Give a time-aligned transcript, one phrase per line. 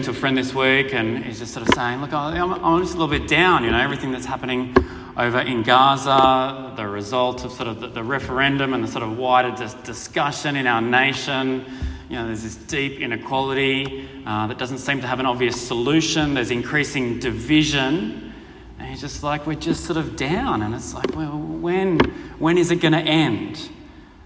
[0.00, 2.94] to a friend this week, and he's just sort of saying, Look, I'm, I'm just
[2.94, 4.74] a little bit down, you know, everything that's happening
[5.18, 9.18] over in Gaza, the result of sort of the, the referendum and the sort of
[9.18, 11.66] wider dis- discussion in our nation.
[12.08, 16.32] You know, there's this deep inequality uh, that doesn't seem to have an obvious solution.
[16.32, 18.32] There's increasing division.
[18.78, 20.62] And he's just like, we're just sort of down.
[20.62, 21.98] And it's like, well, when,
[22.38, 23.68] when is it going to end?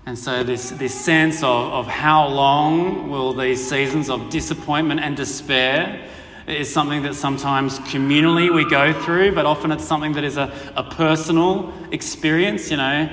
[0.06, 5.16] And so, this, this sense of, of how long will these seasons of disappointment and
[5.16, 6.08] despair
[6.46, 10.52] is something that sometimes communally we go through, but often it's something that is a,
[10.76, 12.70] a personal experience.
[12.70, 13.10] You know,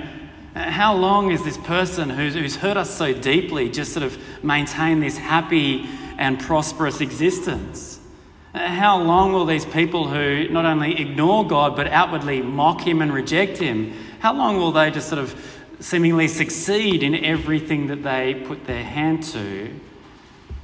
[0.54, 5.00] how long is this person who's, who's hurt us so deeply just sort of maintain
[5.00, 5.90] this happy
[6.20, 8.00] and prosperous existence?
[8.54, 13.12] How long will these people who not only ignore God but outwardly mock Him and
[13.12, 18.44] reject Him, how long will they just sort of seemingly succeed in everything that they
[18.46, 19.70] put their hand to?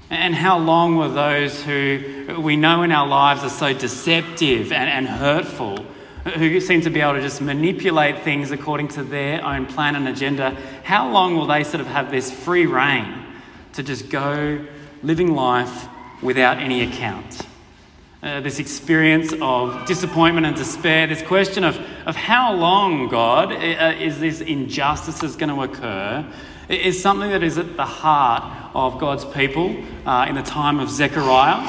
[0.09, 4.89] And how long will those who we know in our lives are so deceptive and,
[4.89, 5.85] and hurtful,
[6.35, 10.07] who seem to be able to just manipulate things according to their own plan and
[10.07, 10.51] agenda,
[10.83, 13.25] how long will they sort of have this free reign
[13.73, 14.65] to just go
[15.03, 15.87] living life
[16.21, 17.48] without any account?
[18.21, 23.95] Uh, this experience of disappointment and despair, this question of, of how long, God, uh,
[23.97, 26.25] is this injustice going to occur,
[26.67, 29.73] is something that is at the heart of God's people
[30.05, 31.65] uh, in the time of Zechariah.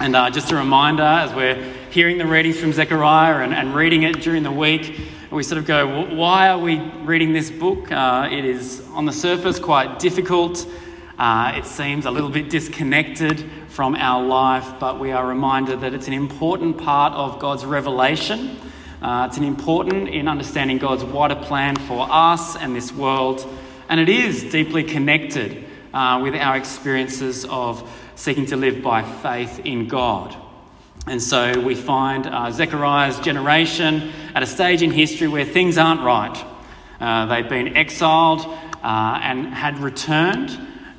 [0.00, 4.04] And uh, just a reminder, as we're hearing the readings from Zechariah and, and reading
[4.04, 4.98] it during the week,
[5.30, 7.92] we sort of go, why are we reading this book?
[7.92, 10.66] Uh, it is, on the surface, quite difficult.
[11.24, 16.06] It seems a little bit disconnected from our life, but we are reminded that it's
[16.06, 18.58] an important part of God's revelation.
[19.00, 23.46] Uh, it's an important in understanding God's wider plan for us and this world,
[23.88, 29.60] and it is deeply connected uh, with our experiences of seeking to live by faith
[29.64, 30.36] in God.
[31.06, 36.02] And so we find uh, Zechariah's generation at a stage in history where things aren't
[36.02, 36.44] right.
[37.00, 38.40] Uh, they've been exiled
[38.82, 40.50] uh, and had returned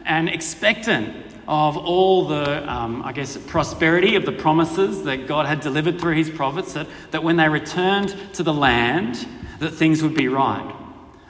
[0.05, 5.59] and expectant of all the, um, I guess, prosperity of the promises that God had
[5.59, 9.27] delivered through his prophets, that, that when they returned to the land,
[9.59, 10.75] that things would be right.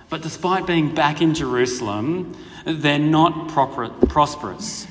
[0.09, 4.87] But despite being back in Jerusalem, they're not proper, prosperous.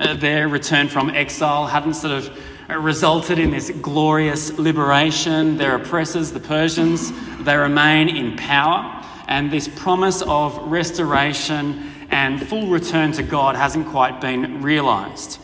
[0.00, 2.38] Uh, their return from exile hadn't sort of
[2.68, 5.56] resulted in this glorious liberation.
[5.56, 8.94] Their oppressors, the Persians, they remain in power.
[9.26, 15.38] And this promise of restoration and full return to God hasn't quite been realized.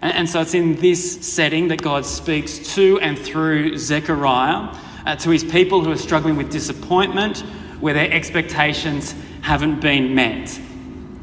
[0.00, 5.30] And, so it's in this setting that God speaks to and through Zechariah uh, to
[5.30, 7.40] his people who are struggling with disappointment,
[7.80, 10.60] where their expectations haven't been met.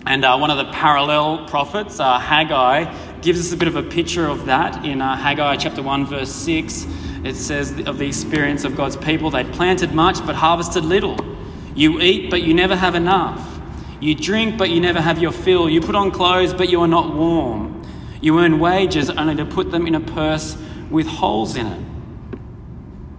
[0.06, 3.84] And uh, one of the parallel prophets, uh, Haggai, gives us a bit of a
[3.84, 6.85] picture of that in uh, Haggai chapter 1, verse 6.
[7.24, 11.18] It says of the experience of God's people, they'd planted much but harvested little.
[11.75, 13.54] You eat, but you never have enough.
[14.00, 15.69] You drink, but you never have your fill.
[15.69, 17.83] You put on clothes, but you are not warm.
[18.22, 20.57] You earn wages only to put them in a purse
[20.89, 21.85] with holes in it.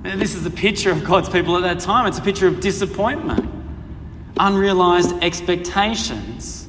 [0.05, 2.07] And this is a picture of God's people at that time.
[2.07, 3.49] It's a picture of disappointment,
[4.37, 6.69] unrealized expectations.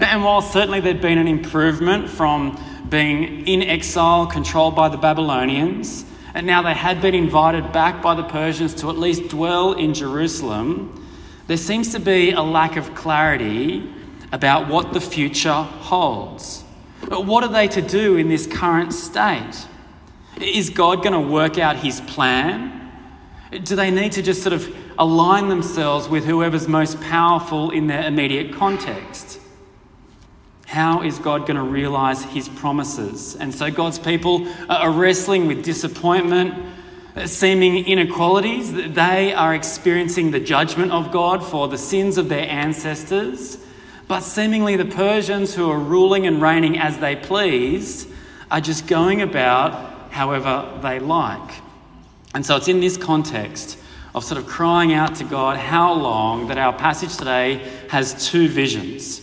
[0.00, 6.04] And while certainly there'd been an improvement from being in exile, controlled by the Babylonians,
[6.34, 9.94] and now they had been invited back by the Persians to at least dwell in
[9.94, 11.00] Jerusalem,
[11.46, 13.92] there seems to be a lack of clarity
[14.32, 16.64] about what the future holds.
[17.08, 19.66] But What are they to do in this current state?
[20.40, 22.90] Is God going to work out his plan?
[23.62, 28.06] Do they need to just sort of align themselves with whoever's most powerful in their
[28.06, 29.38] immediate context?
[30.66, 33.36] How is God going to realize his promises?
[33.36, 36.54] And so God's people are wrestling with disappointment,
[37.26, 38.72] seeming inequalities.
[38.72, 43.58] They are experiencing the judgment of God for the sins of their ancestors.
[44.08, 48.06] But seemingly, the Persians who are ruling and reigning as they please
[48.50, 51.54] are just going about however they like.
[52.34, 53.78] And so it's in this context
[54.14, 58.48] of sort of crying out to God, how long, that our passage today has two
[58.48, 59.20] visions.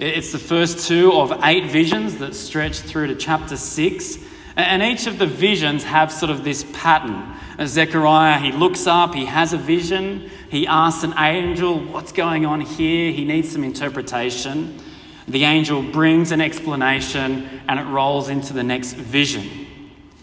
[0.00, 4.18] It's the first two of eight visions that stretch through to chapter 6.
[4.56, 7.34] And each of the visions have sort of this pattern.
[7.66, 12.60] Zechariah, he looks up, he has a vision, he asks an angel, What's going on
[12.60, 13.12] here?
[13.12, 14.80] He needs some interpretation.
[15.26, 19.66] The angel brings an explanation and it rolls into the next vision.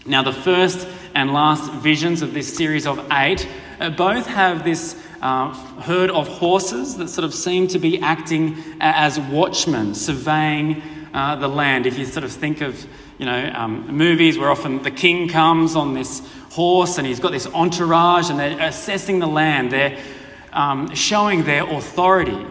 [0.06, 3.46] Now, the first and last visions of this series of eight
[3.80, 5.52] uh, both have this uh,
[5.82, 10.82] herd of horses that sort of seem to be acting as watchmen, surveying
[11.14, 11.86] uh, the land.
[11.86, 12.86] If you sort of think of,
[13.18, 17.32] you know, um, movies where often the king comes on this horse and he's got
[17.32, 19.98] this entourage and they're assessing the land, they're
[20.52, 22.46] um, showing their authority.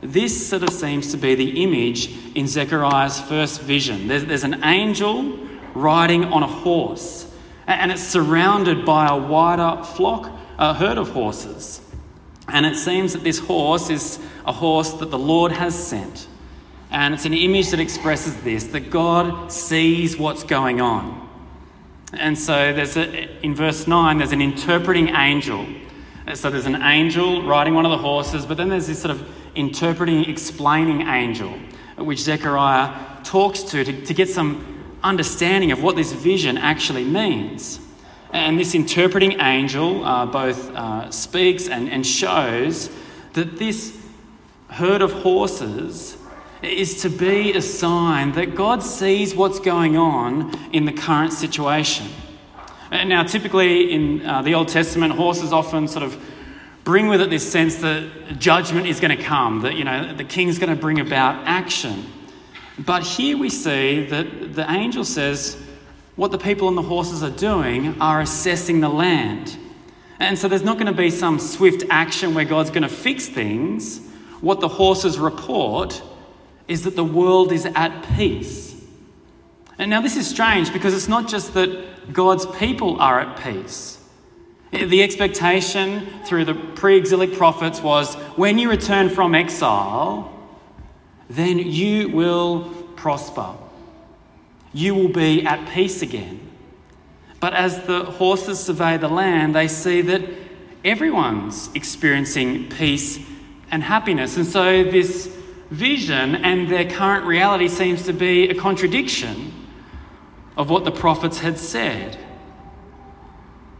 [0.00, 4.06] This sort of seems to be the image in Zechariah's first vision.
[4.06, 5.38] There's, there's an angel
[5.74, 7.26] riding on a horse,
[7.66, 11.80] and it's surrounded by a wider flock, a herd of horses.
[12.48, 16.28] And it seems that this horse is a horse that the Lord has sent.
[16.94, 21.28] And it's an image that expresses this that God sees what's going on.
[22.12, 25.66] And so there's a, in verse 9, there's an interpreting angel.
[26.34, 29.28] So there's an angel riding one of the horses, but then there's this sort of
[29.56, 31.58] interpreting, explaining angel,
[31.96, 37.80] which Zechariah talks to, to to get some understanding of what this vision actually means.
[38.30, 42.88] And this interpreting angel uh, both uh, speaks and, and shows
[43.32, 44.00] that this
[44.68, 46.18] herd of horses
[46.64, 52.06] is to be a sign that God sees what's going on in the current situation.
[52.90, 56.16] Now, typically in uh, the Old Testament, horses often sort of
[56.84, 60.24] bring with it this sense that judgment is going to come, that, you know, the
[60.24, 62.04] king's going to bring about action.
[62.78, 65.60] But here we see that the angel says
[66.16, 69.56] what the people on the horses are doing are assessing the land.
[70.20, 73.28] And so there's not going to be some swift action where God's going to fix
[73.28, 74.00] things.
[74.40, 76.02] What the horses report
[76.68, 78.74] is that the world is at peace.
[79.78, 84.00] And now this is strange because it's not just that God's people are at peace.
[84.70, 90.32] The expectation through the pre exilic prophets was when you return from exile,
[91.28, 93.54] then you will prosper.
[94.72, 96.40] You will be at peace again.
[97.38, 100.22] But as the horses survey the land, they see that
[100.84, 103.18] everyone's experiencing peace
[103.70, 104.36] and happiness.
[104.36, 105.34] And so this
[105.74, 109.52] vision and their current reality seems to be a contradiction
[110.56, 112.18] of what the prophets had said.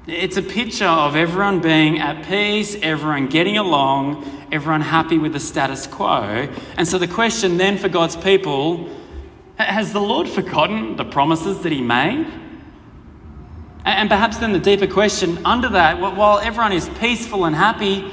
[0.07, 5.41] It's a picture of everyone being at peace, everyone getting along, everyone happy with the
[5.41, 6.49] status quo.
[6.77, 8.91] And so the question then for God's people
[9.57, 12.27] has the Lord forgotten the promises that He made?
[13.87, 18.11] And perhaps then the deeper question under that, while everyone is peaceful and happy,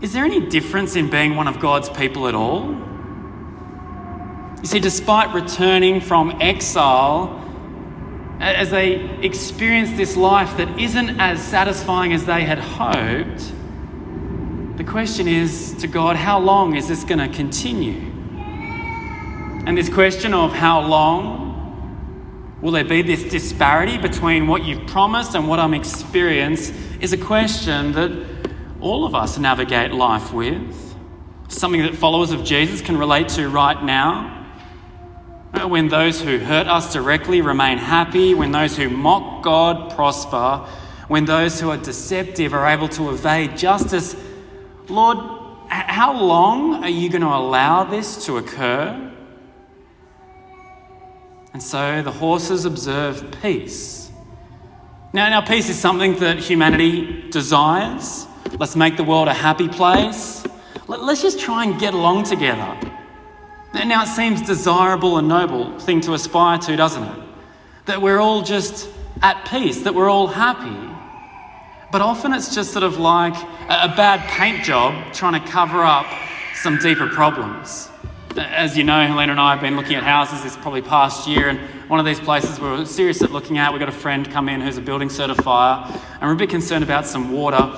[0.00, 2.68] is there any difference in being one of God's people at all?
[4.60, 7.42] You see, despite returning from exile,
[8.40, 13.52] as they experience this life that isn't as satisfying as they had hoped,
[14.76, 18.12] the question is to God, how long is this going to continue?
[19.66, 21.46] And this question of how long
[22.60, 27.18] will there be this disparity between what you've promised and what I'm experiencing is a
[27.18, 28.35] question that
[28.86, 30.94] all of us navigate life with.
[31.48, 34.46] Something that followers of Jesus can relate to right now.
[35.52, 40.66] Uh, when those who hurt us directly remain happy, when those who mock God prosper,
[41.08, 44.14] when those who are deceptive are able to evade justice,
[44.88, 45.18] Lord,
[45.68, 49.12] how long are you going to allow this to occur?
[51.52, 54.10] And so the horses observe peace.
[55.12, 58.26] Now, now, peace is something that humanity desires.
[58.52, 60.44] Let's make the world a happy place.
[60.86, 62.78] Let's just try and get along together.
[63.74, 67.18] Now, it seems desirable and noble thing to aspire to, doesn't it?
[67.86, 68.88] That we're all just
[69.22, 70.76] at peace, that we're all happy.
[71.92, 73.34] But often it's just sort of like
[73.68, 76.06] a bad paint job trying to cover up
[76.54, 77.90] some deeper problems.
[78.36, 81.48] As you know, Helena and I have been looking at houses this probably past year,
[81.48, 84.30] and one of these places we are serious at looking at, we got a friend
[84.30, 85.84] come in who's a building certifier,
[86.14, 87.74] and we're a bit concerned about some water.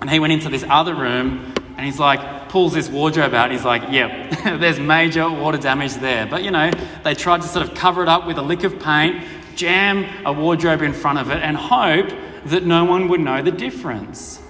[0.00, 3.64] And he went into this other room, and he's like, pulls this wardrobe out, he's
[3.64, 4.30] like, yep,
[4.60, 6.26] there's major water damage there.
[6.26, 6.70] But you know,
[7.04, 10.32] they tried to sort of cover it up with a lick of paint, jam a
[10.32, 12.10] wardrobe in front of it, and hope
[12.46, 14.40] that no one would know the difference.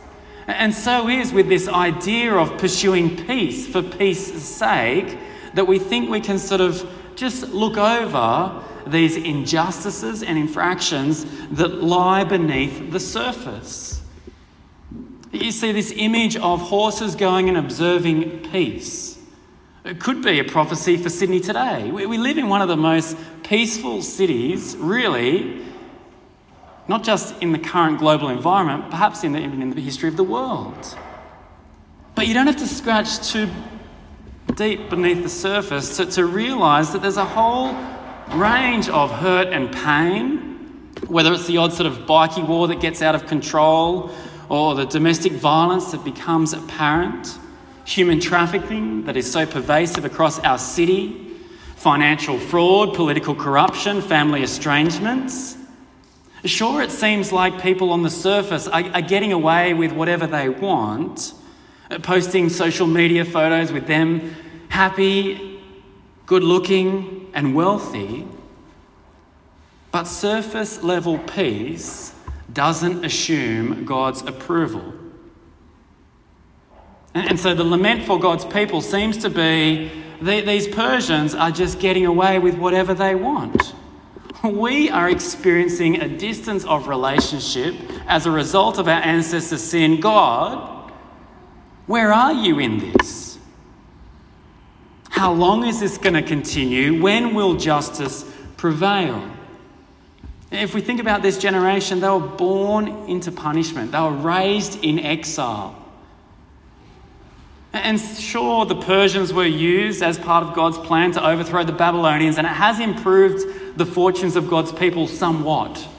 [0.47, 5.17] And so is with this idea of pursuing peace for peace's sake
[5.55, 11.83] that we think we can sort of just look over these injustices and infractions that
[11.83, 14.00] lie beneath the surface.
[15.33, 19.19] You see, this image of horses going and observing peace.
[19.85, 21.91] It could be a prophecy for Sydney today.
[21.91, 25.65] We live in one of the most peaceful cities, really,
[26.89, 30.25] not just in the current global environment, perhaps in the, in the history of the
[30.25, 30.99] world.
[32.15, 33.49] But you don't have to scratch too
[34.57, 37.73] deep beneath the surface to, to realize that there's a whole
[38.37, 43.01] range of hurt and pain, whether it's the odd sort of bikie war that gets
[43.01, 44.11] out of control
[44.51, 47.39] or the domestic violence that becomes apparent,
[47.85, 51.37] human trafficking that is so pervasive across our city,
[51.77, 55.57] financial fraud, political corruption, family estrangements.
[56.45, 60.49] Sure, it seems like people on the surface are, are getting away with whatever they
[60.49, 61.33] want,
[61.89, 64.35] uh, posting social media photos with them
[64.69, 65.61] happy,
[66.27, 68.27] good looking, and wealthy.
[69.93, 72.15] But surface level peace
[72.53, 74.95] doesn't assume God's approval.
[77.15, 79.91] And, so the lament for God's people seems to be
[80.23, 83.75] these Persians are just getting away with whatever they want.
[84.45, 87.75] We are experiencing a distance of relationship
[88.07, 90.01] as a result of our ancestors' sin.
[90.01, 90.93] God,
[91.87, 93.39] where are you in this?
[95.11, 97.03] How long is this going to continue?
[97.03, 98.25] When will justice
[98.57, 99.31] prevail?
[100.51, 104.99] If we think about this generation, they were born into punishment, they were raised in
[104.99, 105.77] exile.
[107.73, 112.37] And sure, the Persians were used as part of God's plan to overthrow the Babylonians,
[112.37, 115.87] and it has improved the fortunes of God's people somewhat.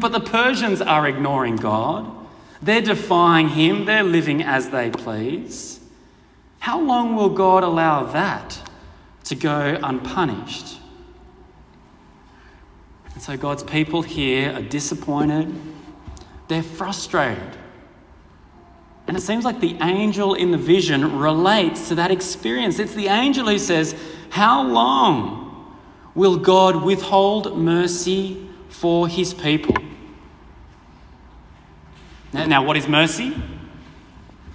[0.00, 2.10] But the Persians are ignoring God.
[2.60, 3.86] They're defying Him.
[3.86, 5.80] They're living as they please.
[6.58, 8.60] How long will God allow that
[9.24, 10.78] to go unpunished?
[13.18, 15.52] And so God's people here are disappointed.
[16.46, 17.58] They're frustrated.
[19.08, 22.78] And it seems like the angel in the vision relates to that experience.
[22.78, 23.96] It's the angel who says,
[24.30, 25.74] How long
[26.14, 29.74] will God withhold mercy for his people?
[32.32, 33.34] Now, what is mercy?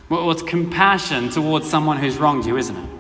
[0.07, 2.92] Well, it's compassion towards someone who's wronged you, isn't it?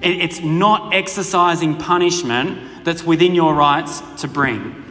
[0.00, 4.84] It's not exercising punishment that's within your rights to bring.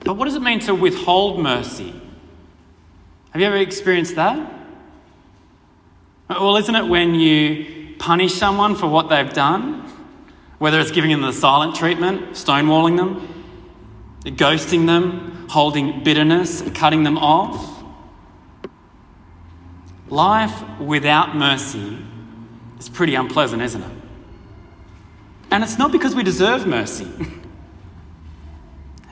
[0.00, 1.94] But what does it mean to withhold mercy?
[3.30, 4.52] Have you ever experienced that?
[6.28, 9.82] Well, isn't it when you punish someone for what they've done?
[10.58, 13.44] Whether it's giving them the silent treatment, stonewalling them,
[14.24, 17.82] ghosting them, holding bitterness, cutting them off.
[20.08, 21.98] Life without mercy
[22.78, 23.92] is pretty unpleasant, isn't it?
[25.50, 27.08] And it's not because we deserve mercy.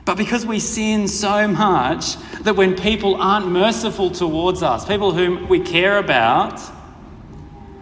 [0.05, 5.49] But because we sin so much that when people aren't merciful towards us, people whom
[5.49, 6.61] we care about,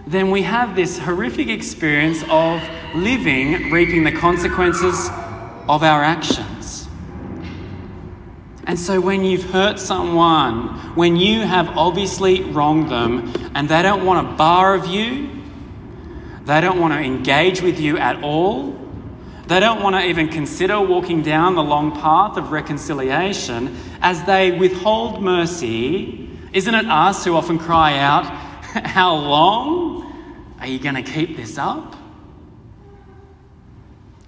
[0.08, 2.64] then we have this horrific experience of
[2.96, 5.10] living, reaping the consequences
[5.68, 6.88] of our actions.
[8.66, 14.06] And so, when you've hurt someone, when you have obviously wronged them, and they don't
[14.06, 15.43] want a bar of you,
[16.46, 18.76] they don't want to engage with you at all,
[19.48, 24.58] they don't want to even consider walking down the long path of reconciliation as they
[24.58, 26.30] withhold mercy.
[26.54, 28.26] Isn't it us who often cry out,
[28.74, 31.96] How long are you going to keep this up?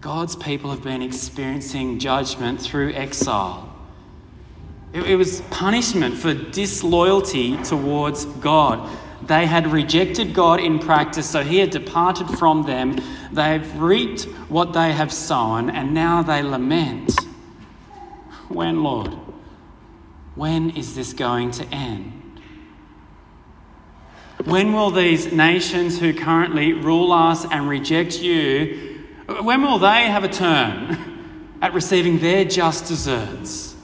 [0.02, 3.74] God's people have been experiencing judgment through exile.
[4.94, 8.88] It, was punishment for disloyalty towards God.
[9.27, 12.98] They had rejected God in practice, so He had departed from them.
[13.32, 17.15] They've reaped what they have sown, and now they lament.
[18.50, 19.17] When, Lord?
[20.36, 22.41] When is this going to end?
[24.44, 29.03] When will these nations who currently rule us and reject you,
[29.41, 33.75] when will they have a turn at receiving their just deserts?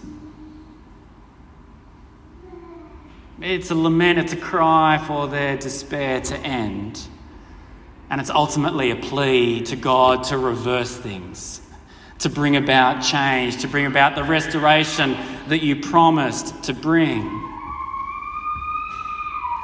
[3.43, 7.01] It's a lament, it's a cry for their despair to end.
[8.11, 11.59] And it's ultimately a plea to God to reverse things,
[12.19, 15.17] to bring about change, to bring about the restoration
[15.47, 17.21] that you promised to bring.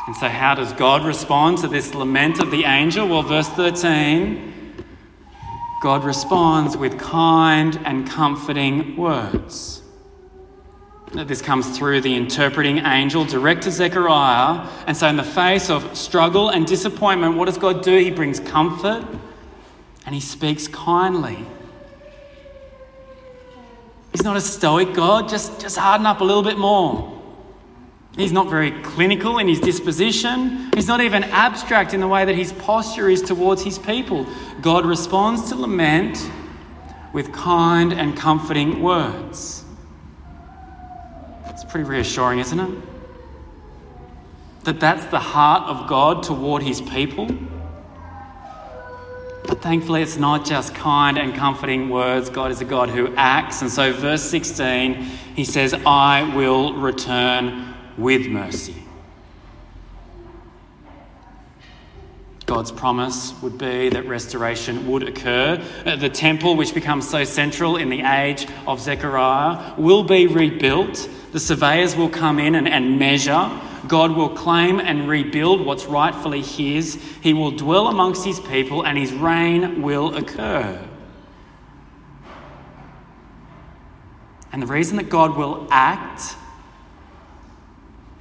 [0.07, 3.07] And so, how does God respond to this lament of the angel?
[3.07, 4.85] Well, verse 13
[5.83, 9.83] God responds with kind and comforting words.
[11.13, 14.67] This comes through the interpreting angel direct to Zechariah.
[14.87, 17.97] And so, in the face of struggle and disappointment, what does God do?
[17.97, 19.05] He brings comfort
[20.05, 21.45] and he speaks kindly.
[24.11, 27.13] He's not a stoic God, just, just harden up a little bit more.
[28.17, 30.71] He's not very clinical in his disposition.
[30.73, 34.25] He's not even abstract in the way that his posture is towards his people.
[34.59, 36.29] God responds to lament
[37.13, 39.63] with kind and comforting words
[41.69, 42.81] pretty reassuring, isn't it?
[44.63, 47.27] That that's the heart of God toward his people.
[49.45, 52.29] But thankfully, it's not just kind and comforting words.
[52.29, 53.61] God is a God who acts.
[53.61, 54.95] And so, verse 16,
[55.35, 58.75] he says, I will return with mercy.
[62.47, 65.61] God's promise would be that restoration would occur.
[65.85, 71.09] Uh, the temple, which becomes so central in the age of Zechariah, will be rebuilt.
[71.33, 73.51] The surveyors will come in and, and measure.
[73.89, 76.95] God will claim and rebuild what's rightfully his.
[77.21, 80.81] He will dwell amongst his people, and his reign will occur.
[84.53, 86.37] And the reason that God will act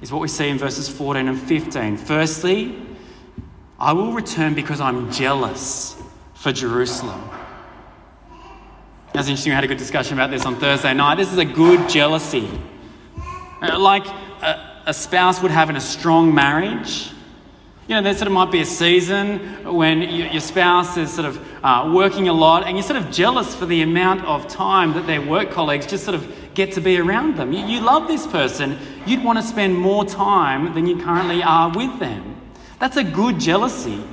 [0.01, 1.95] is what we see in verses 14 and 15.
[1.95, 2.83] Firstly,
[3.79, 6.01] I will return because I'm jealous
[6.33, 7.29] for Jerusalem.
[9.13, 9.51] That's interesting.
[9.51, 11.15] We had a good discussion about this on Thursday night.
[11.15, 12.49] This is a good jealousy.
[13.61, 17.11] Uh, like a, a spouse would have in a strong marriage.
[17.87, 19.39] You know, there sort of might be a season
[19.73, 23.11] when you, your spouse is sort of uh, working a lot and you're sort of
[23.11, 26.81] jealous for the amount of time that their work colleagues just sort of get to
[26.81, 27.53] be around them.
[27.53, 31.71] You, you love this person, you'd want to spend more time than you currently are
[31.71, 32.36] with them.
[32.79, 34.03] That's a good jealousy.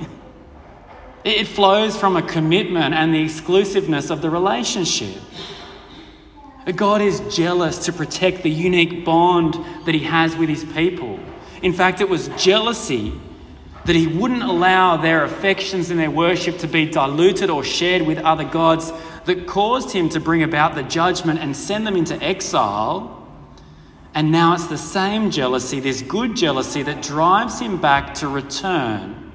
[1.23, 5.21] It flows from a commitment and the exclusiveness of the relationship.
[6.75, 9.53] God is jealous to protect the unique bond
[9.85, 11.19] that He has with His people.
[11.61, 13.13] In fact, it was jealousy
[13.85, 18.17] that He wouldn't allow their affections and their worship to be diluted or shared with
[18.19, 18.91] other gods
[19.25, 23.14] that caused Him to bring about the judgment and send them into exile
[24.15, 29.31] and now it's the same jealousy, this good jealousy, that drives him back to return.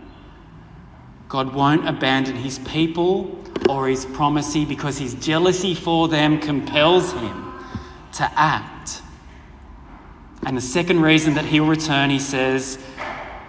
[1.28, 7.52] God won't abandon his people or his promise because his jealousy for them compels him
[8.14, 9.02] to act.
[10.44, 12.78] And the second reason that he'll return, he says,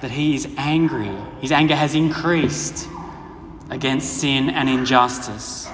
[0.01, 1.15] that he is angry.
[1.39, 2.89] His anger has increased
[3.69, 5.69] against sin and injustice.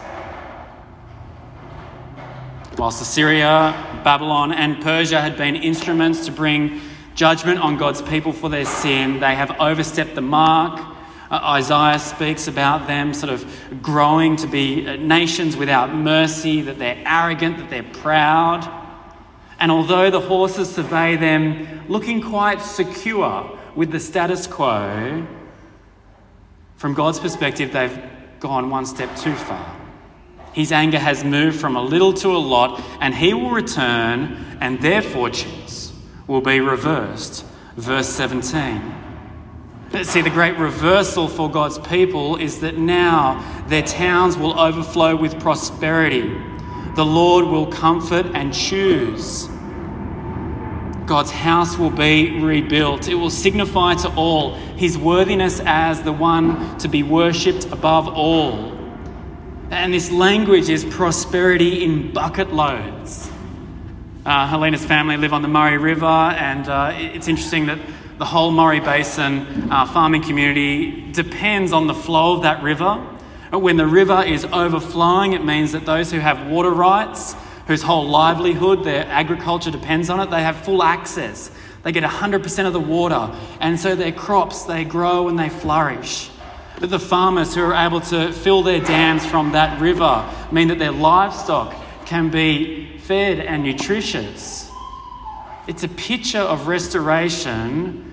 [2.77, 6.79] Whilst Assyria, Babylon, and Persia had been instruments to bring
[7.15, 10.79] judgment on God's people for their sin, they have overstepped the mark.
[11.31, 16.77] Uh, Isaiah speaks about them sort of growing to be uh, nations without mercy, that
[16.77, 18.71] they're arrogant, that they're proud.
[19.59, 25.25] And although the horses survey them looking quite secure with the status quo,
[26.75, 27.99] from God's perspective, they've
[28.39, 29.76] gone one step too far.
[30.57, 34.81] His anger has moved from a little to a lot, and he will return, and
[34.81, 35.93] their fortunes
[36.25, 37.45] will be reversed.
[37.75, 38.81] Verse 17.
[40.01, 45.39] See, the great reversal for God's people is that now their towns will overflow with
[45.39, 46.27] prosperity.
[46.95, 49.47] The Lord will comfort and choose.
[51.05, 53.07] God's house will be rebuilt.
[53.07, 58.76] It will signify to all his worthiness as the one to be worshipped above all.
[59.69, 63.29] And this language is prosperity in bucket loads.
[64.25, 67.77] Uh, Helena's family live on the Murray River, and uh, it's interesting that
[68.17, 72.95] the whole Murray Basin uh, farming community depends on the flow of that river.
[73.51, 77.35] When the river is overflowing, it means that those who have water rights,
[77.67, 81.51] whose whole livelihood, their agriculture depends on it, they have full access.
[81.83, 86.29] They get 100% of the water, and so their crops, they grow and they flourish
[86.79, 90.79] that the farmers who are able to fill their dams from that river mean that
[90.79, 94.71] their livestock can be fed and nutritious.
[95.67, 98.03] It's a picture of restoration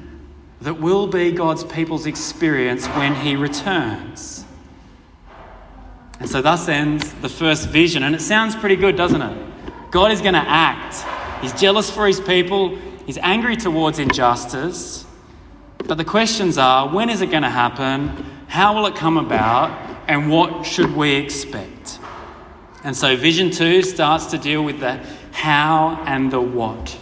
[0.62, 4.44] that will be God's people's experience when He returns.
[6.18, 8.02] And so, thus ends the first vision.
[8.02, 9.90] And it sounds pretty good, doesn't it?
[9.90, 11.04] God is going to act.
[11.42, 15.04] He's jealous for His people, He's angry towards injustice.
[15.86, 18.33] But the questions are when is it going to happen?
[18.54, 19.76] How will it come about?
[20.06, 21.98] And what should we expect?
[22.84, 26.96] And so, vision two starts to deal with the how and the what.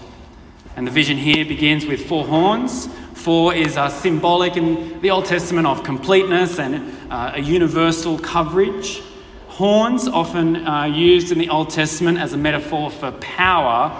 [0.76, 2.88] And the vision here begins with four horns.
[3.12, 9.02] Four is uh, symbolic in the Old Testament of completeness and uh, a universal coverage.
[9.48, 13.94] Horns, often uh, used in the Old Testament as a metaphor for power.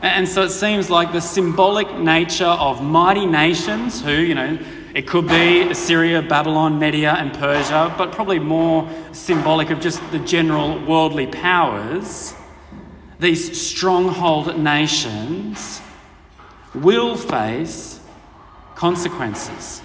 [0.00, 4.58] And so it seems like the symbolic nature of mighty nations who, you know,
[4.94, 10.20] it could be Assyria, Babylon, Media, and Persia, but probably more symbolic of just the
[10.20, 12.32] general worldly powers.
[13.18, 15.80] These stronghold nations
[16.76, 17.98] will face
[18.76, 19.82] consequences.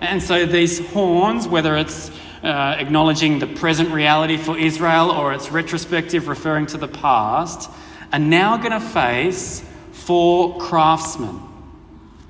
[0.00, 2.10] And so these horns, whether it's
[2.42, 7.70] uh, acknowledging the present reality for Israel or it's retrospective referring to the past,
[8.14, 11.38] are now going to face four craftsmen,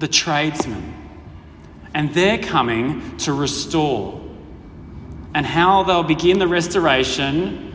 [0.01, 1.06] the tradesmen
[1.95, 4.21] and they're coming to restore.
[5.35, 7.73] And how they'll begin the restoration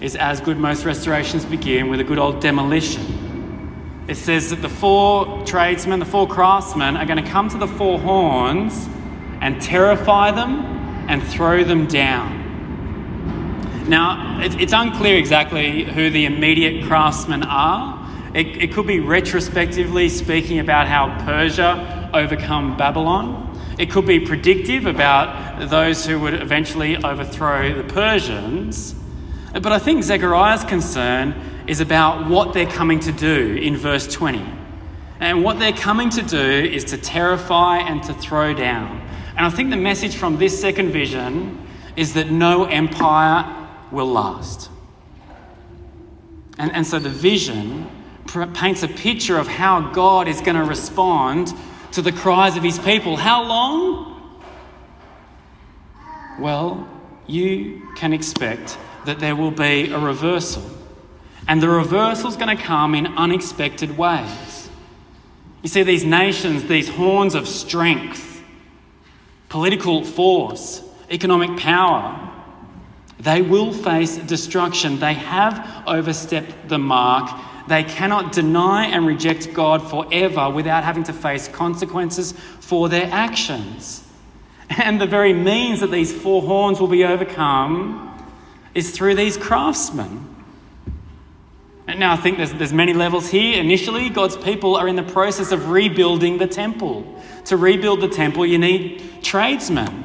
[0.00, 4.04] is as good most restorations begin with a good old demolition.
[4.06, 7.66] It says that the four tradesmen, the four craftsmen, are going to come to the
[7.66, 8.86] four horns
[9.40, 10.64] and terrify them
[11.08, 12.42] and throw them down.
[13.88, 18.00] Now, it's unclear exactly who the immediate craftsmen are.
[18.34, 23.43] It, could be retrospectively speaking about how Persia overcome Babylon.
[23.78, 28.94] It could be predictive about those who would eventually overthrow the Persians.
[29.52, 31.34] But I think Zechariah's concern
[31.66, 34.44] is about what they're coming to do in verse 20.
[35.20, 39.00] And what they're coming to do is to terrify and to throw down.
[39.36, 44.70] And I think the message from this second vision is that no empire will last.
[46.58, 47.88] And, and so the vision
[48.54, 51.52] paints a picture of how God is going to respond
[51.94, 53.16] to the cries of his people.
[53.16, 54.40] How long?
[56.40, 56.88] Well,
[57.26, 58.76] you can expect
[59.06, 60.62] that there will be a reversal.
[61.46, 64.68] And the reversal is going to come in unexpected ways.
[65.62, 68.42] You see, these nations, these horns of strength,
[69.48, 72.30] political force, economic power,
[73.20, 74.98] they will face destruction.
[74.98, 77.30] They have overstepped the mark.
[77.68, 84.02] They cannot deny and reject God forever without having to face consequences for their actions.
[84.68, 88.10] And the very means that these four horns will be overcome
[88.74, 90.34] is through these craftsmen.
[91.86, 93.60] And now I think there's, there's many levels here.
[93.60, 97.22] Initially, God's people are in the process of rebuilding the temple.
[97.46, 100.04] To rebuild the temple, you need tradesmen.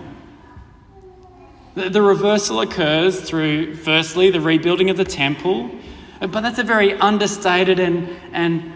[1.75, 5.71] The, the reversal occurs through, firstly, the rebuilding of the temple,
[6.19, 8.73] but that's a very understated and, and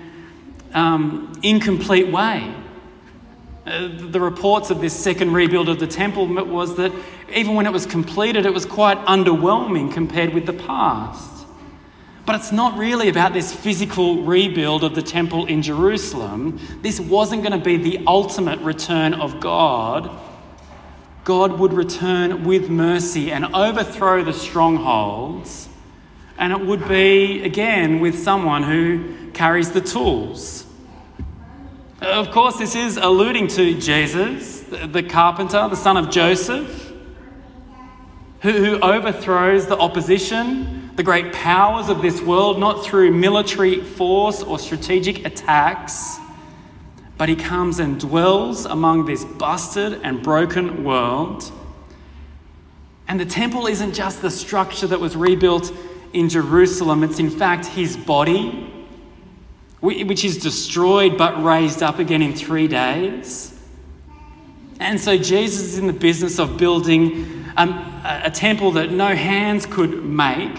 [0.73, 2.53] um, incomplete way.
[3.65, 6.91] Uh, the reports of this second rebuild of the temple was that
[7.33, 11.45] even when it was completed, it was quite underwhelming compared with the past.
[12.25, 16.59] But it's not really about this physical rebuild of the temple in Jerusalem.
[16.81, 20.09] This wasn't going to be the ultimate return of God.
[21.23, 25.69] God would return with mercy and overthrow the strongholds.
[26.43, 30.65] And it would be, again, with someone who carries the tools.
[32.01, 36.91] Of course, this is alluding to Jesus, the carpenter, the son of Joseph,
[38.41, 44.59] who overthrows the opposition the great powers of this world, not through military force or
[44.59, 46.19] strategic attacks,
[47.17, 51.49] but he comes and dwells among this busted and broken world.
[53.07, 55.71] And the temple isn't just the structure that was rebuilt
[56.13, 58.71] in Jerusalem, it's in fact his body,
[59.81, 63.49] which is destroyed but raised up again in three days.
[64.79, 67.71] And so Jesus is in the business of building um,
[68.03, 70.57] a temple that no hands could make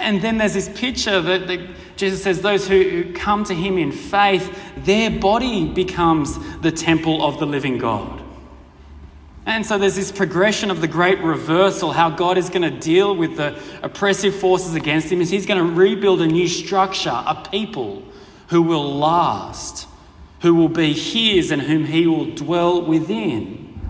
[0.00, 1.60] and then there's this picture that, that
[1.96, 7.38] Jesus says those who come to him in faith, their body becomes the temple of
[7.38, 8.17] the living God.
[9.48, 13.16] And so there's this progression of the great reversal, how God is going to deal
[13.16, 17.48] with the oppressive forces against him, is he's going to rebuild a new structure, a
[17.50, 18.02] people
[18.48, 19.88] who will last,
[20.42, 23.80] who will be his and whom he will dwell within.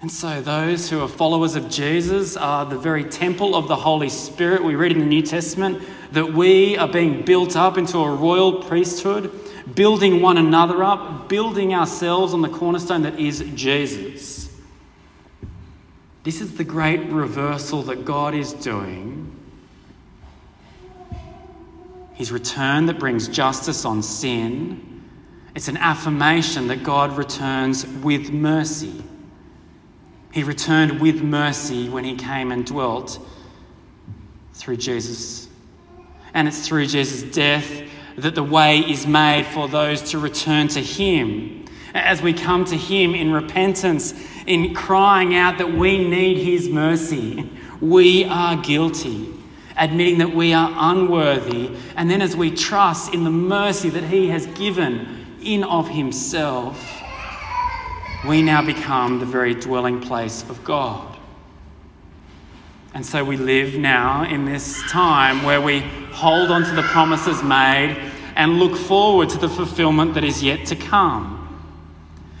[0.00, 4.08] And so, those who are followers of Jesus are the very temple of the Holy
[4.08, 4.62] Spirit.
[4.62, 8.62] We read in the New Testament that we are being built up into a royal
[8.62, 9.32] priesthood,
[9.74, 14.48] building one another up, building ourselves on the cornerstone that is Jesus.
[16.22, 19.32] This is the great reversal that God is doing.
[22.14, 25.04] His return that brings justice on sin.
[25.54, 29.02] It's an affirmation that God returns with mercy.
[30.32, 33.18] He returned with mercy when he came and dwelt
[34.54, 35.48] through Jesus.
[36.34, 37.82] And it's through Jesus' death
[38.16, 41.64] that the way is made for those to return to him.
[41.94, 44.14] As we come to him in repentance,
[44.46, 47.50] in crying out that we need his mercy,
[47.80, 49.32] we are guilty
[49.76, 54.28] admitting that we are unworthy, and then as we trust in the mercy that He
[54.28, 57.02] has given in of Himself,
[58.26, 61.15] we now become the very dwelling place of God.
[62.96, 65.80] And so we live now in this time where we
[66.12, 67.94] hold on to the promises made
[68.36, 71.62] and look forward to the fulfillment that is yet to come.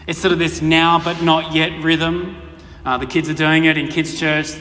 [0.06, 2.40] It's sort of this now but not yet rhythm.
[2.86, 4.52] Uh, the kids are doing it in kids' church.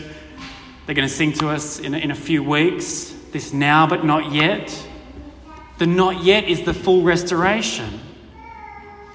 [0.86, 3.16] They're going to sing to us in, in a few weeks.
[3.32, 4.78] This now but not yet.
[5.78, 8.02] The not yet is the full restoration.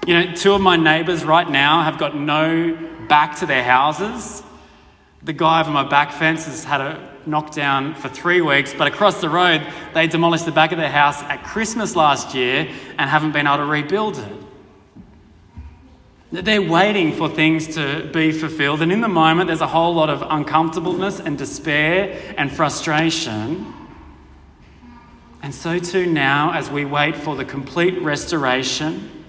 [0.07, 2.75] You know, two of my neighbours right now have got no
[3.07, 4.41] back to their houses.
[5.23, 9.21] The guy over my back fence has had a knockdown for three weeks, but across
[9.21, 9.61] the road,
[9.93, 13.57] they demolished the back of their house at Christmas last year and haven't been able
[13.57, 14.33] to rebuild it.
[16.31, 18.81] They're waiting for things to be fulfilled.
[18.81, 23.73] And in the moment, there's a whole lot of uncomfortableness and despair and frustration.
[25.43, 29.25] And so, too, now, as we wait for the complete restoration,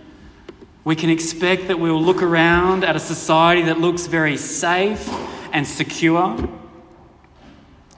[0.84, 5.08] we can expect that we will look around at a society that looks very safe
[5.52, 6.36] and secure,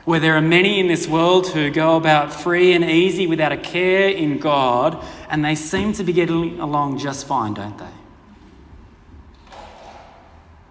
[0.04, 3.56] where there are many in this world who go about free and easy without a
[3.56, 7.86] care in God, and they seem to be getting along just fine, don't they?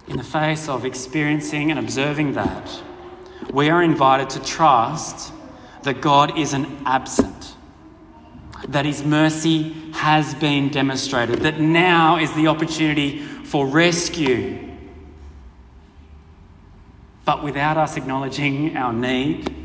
[0.08, 2.84] In the face of experiencing and observing that,
[3.52, 5.34] we are invited to trust
[5.84, 7.56] that God isn't absent,
[8.68, 14.73] that His mercy has been demonstrated, that now is the opportunity for rescue.
[17.26, 19.56] But without us acknowledging our need,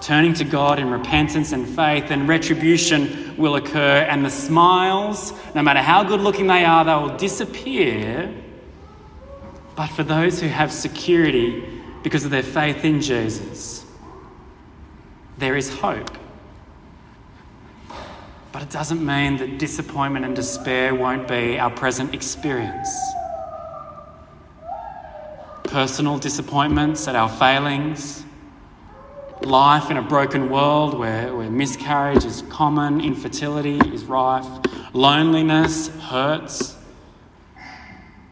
[0.00, 5.62] turning to God in repentance and faith, then retribution will occur, and the smiles, no
[5.62, 8.34] matter how good looking they are, they will disappear.
[9.76, 11.64] But for those who have security
[12.02, 13.84] because of their faith in Jesus,
[15.38, 16.10] there is hope.
[18.52, 22.90] But it doesn't mean that disappointment and despair won't be our present experience.
[25.70, 28.24] Personal disappointments at our failings,
[29.40, 34.48] life in a broken world where, where miscarriage is common, infertility is rife,
[34.92, 36.74] loneliness hurts,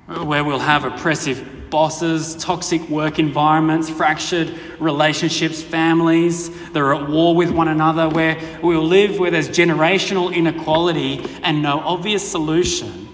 [0.09, 7.37] where we'll have oppressive bosses, toxic work environments, fractured relationships, families that are at war
[7.37, 13.09] with one another, where we'll live where there's generational inequality and no obvious solution.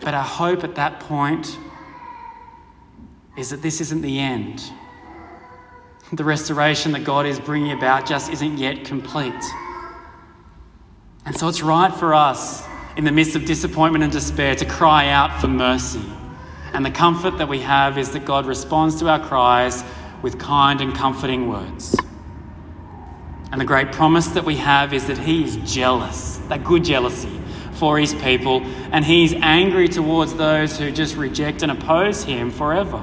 [0.00, 1.58] But our hope at that point
[3.40, 4.62] is that this isn't the end.
[6.12, 9.32] The restoration that God is bringing about just isn't yet complete.
[11.24, 12.62] And so it's right for us
[12.96, 16.04] in the midst of disappointment and despair to cry out for mercy.
[16.72, 19.82] And the comfort that we have is that God responds to our cries
[20.22, 21.96] with kind and comforting words.
[23.52, 27.40] And the great promise that we have is that He is jealous, that good jealousy
[27.72, 28.60] for His people,
[28.92, 33.02] and He's angry towards those who just reject and oppose Him forever.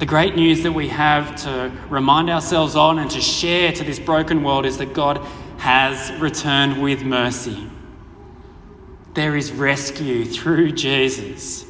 [0.00, 3.98] The great news that we have to remind ourselves on and to share to this
[3.98, 5.18] broken world is that God
[5.58, 7.68] has returned with mercy.
[9.12, 11.66] There is rescue through Jesus.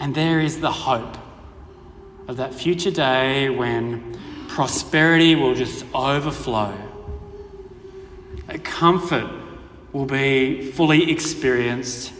[0.00, 1.16] And there is the hope
[2.28, 6.76] of that future day when prosperity will just overflow.
[8.48, 9.30] A comfort
[9.94, 12.12] will be fully experienced,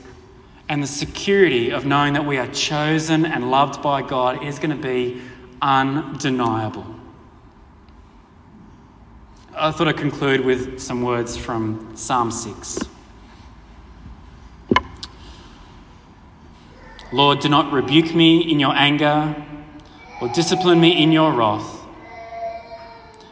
[0.73, 4.71] and the security of knowing that we are chosen and loved by God is going
[4.71, 5.21] to be
[5.61, 6.87] undeniable.
[9.55, 12.79] I thought I'd conclude with some words from Psalm 6.
[17.13, 19.45] Lord, do not rebuke me in your anger
[20.23, 21.83] or discipline me in your wrath.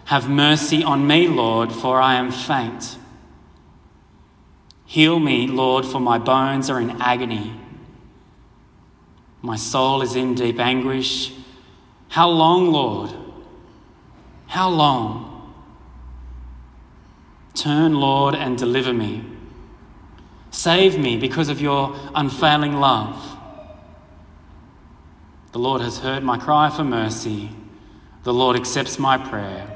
[0.04, 2.98] Have mercy on me, Lord, for I am faint.
[4.90, 7.54] Heal me, Lord, for my bones are in agony.
[9.40, 11.32] My soul is in deep anguish.
[12.08, 13.14] How long, Lord?
[14.48, 15.54] How long?
[17.54, 19.24] Turn, Lord, and deliver me.
[20.50, 23.38] Save me because of your unfailing love.
[25.52, 27.50] The Lord has heard my cry for mercy.
[28.24, 29.68] The Lord accepts my prayer.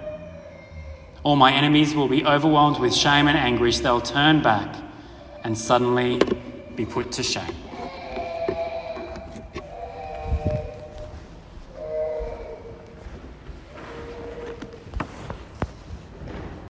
[1.23, 3.79] All my enemies will be overwhelmed with shame and anguish.
[3.79, 4.84] They'll turn back
[5.45, 6.21] and suddenly
[6.77, 7.64] be put to shame.